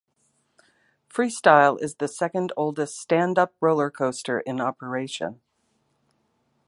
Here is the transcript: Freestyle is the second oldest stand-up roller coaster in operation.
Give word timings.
Freestyle 1.07 1.79
is 1.79 1.93
the 1.99 2.07
second 2.07 2.51
oldest 2.57 2.97
stand-up 2.97 3.53
roller 3.61 3.91
coaster 3.91 4.39
in 4.39 4.59
operation. 4.59 5.41